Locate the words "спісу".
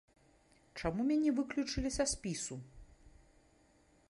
2.15-2.55